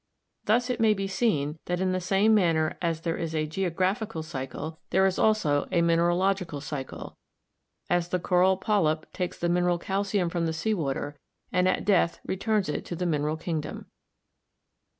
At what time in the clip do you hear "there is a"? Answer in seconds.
3.01-3.45